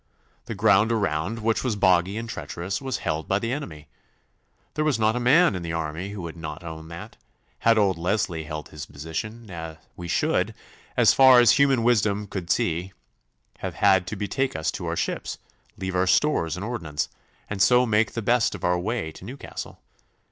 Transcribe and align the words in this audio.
The 0.45 0.55
ground 0.55 0.91
around, 0.91 1.43
which 1.43 1.63
was 1.63 1.75
boggy 1.75 2.17
and 2.17 2.27
treacherous, 2.27 2.81
was 2.81 2.97
held 3.05 3.27
by 3.27 3.37
the 3.37 3.51
enemy. 3.51 3.87
There 4.73 4.83
was 4.83 4.97
not 4.97 5.15
a 5.15 5.19
man 5.19 5.53
in 5.53 5.61
the 5.61 5.73
army 5.73 6.09
who 6.09 6.23
would 6.23 6.35
not 6.35 6.63
own 6.63 6.87
that, 6.87 7.17
had 7.59 7.77
old 7.77 7.99
Leslie 7.99 8.45
held 8.45 8.69
his 8.69 8.87
position, 8.87 9.47
we 9.95 10.07
should, 10.07 10.55
as 10.97 11.13
far 11.13 11.39
as 11.39 11.51
human 11.51 11.83
wisdom 11.83 12.25
could 12.25 12.49
see, 12.49 12.93
have 13.59 13.75
had 13.75 14.07
to 14.07 14.15
betake 14.15 14.55
us 14.55 14.71
to 14.71 14.87
our 14.87 14.95
ships, 14.95 15.37
leave 15.77 15.95
our 15.95 16.07
stores 16.07 16.55
and 16.55 16.65
ordnance, 16.65 17.07
and 17.47 17.61
so 17.61 17.85
make 17.85 18.13
the 18.13 18.23
best 18.23 18.55
of 18.55 18.63
our 18.63 18.79
way 18.79 19.11
to 19.11 19.23
Newcastle. 19.23 19.79